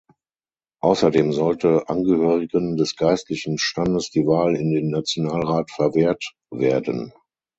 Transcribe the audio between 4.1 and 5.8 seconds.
Wahl in den Nationalrat